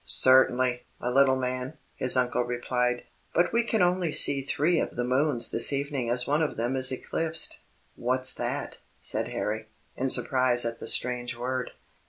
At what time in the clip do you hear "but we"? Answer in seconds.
3.35-3.63